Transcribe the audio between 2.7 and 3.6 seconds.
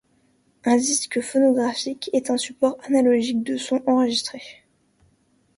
analogique de